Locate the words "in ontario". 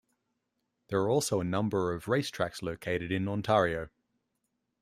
3.11-3.89